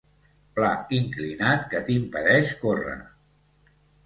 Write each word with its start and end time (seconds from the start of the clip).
Pla 0.59 0.69
inclinat 0.99 1.67
que 1.75 1.83
t'impedeix 1.91 2.55
córrer. 2.65 2.97